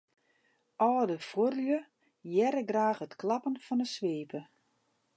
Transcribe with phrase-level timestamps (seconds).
[0.85, 1.79] Alde fuorlju
[2.31, 4.41] hearre graach it klappen fan 'e swipe.